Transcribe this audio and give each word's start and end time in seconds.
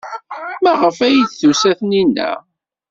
Maɣef 0.63 0.97
ay 1.05 1.17
d-tusa 1.23 1.71
Taninna? 1.77 2.29